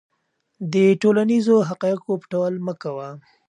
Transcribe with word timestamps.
د 0.73 0.75
ټولنیزو 1.01 1.55
حقایقو 1.69 2.13
پټول 2.21 2.53
مه 2.65 2.73
کوه. 2.81 3.09